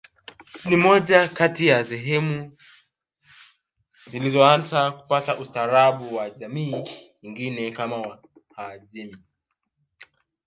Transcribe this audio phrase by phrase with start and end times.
[0.67, 2.57] Ni moja kati ya sehemu
[4.07, 6.83] zilizoanza kupata ustaarabu wa jamii
[7.23, 8.19] nyingine kama
[8.57, 9.17] wahajemi